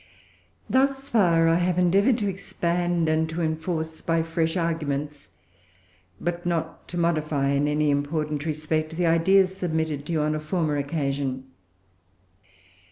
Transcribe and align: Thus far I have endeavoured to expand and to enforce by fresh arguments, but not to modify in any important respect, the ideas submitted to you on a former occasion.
Thus 0.67 1.11
far 1.11 1.47
I 1.47 1.57
have 1.57 1.77
endeavoured 1.77 2.17
to 2.17 2.27
expand 2.27 3.07
and 3.07 3.29
to 3.29 3.43
enforce 3.43 4.01
by 4.01 4.23
fresh 4.23 4.57
arguments, 4.57 5.27
but 6.19 6.43
not 6.43 6.87
to 6.87 6.97
modify 6.97 7.49
in 7.49 7.67
any 7.67 7.91
important 7.91 8.43
respect, 8.47 8.95
the 8.97 9.05
ideas 9.05 9.55
submitted 9.55 10.07
to 10.07 10.11
you 10.13 10.21
on 10.21 10.33
a 10.33 10.39
former 10.39 10.75
occasion. 10.77 11.51